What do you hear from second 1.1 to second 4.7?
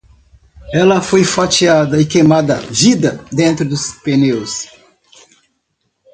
fatiada e queimada vida, dentro de pneus